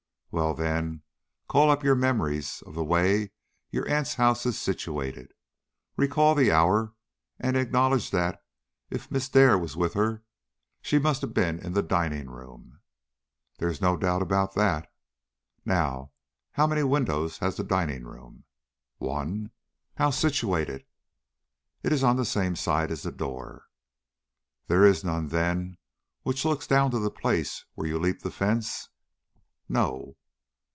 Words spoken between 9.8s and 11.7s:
her, she must have been